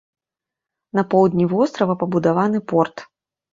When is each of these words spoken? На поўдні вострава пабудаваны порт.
На 1.01 1.03
поўдні 1.11 1.45
вострава 1.53 1.99
пабудаваны 2.01 2.65
порт. 2.75 3.09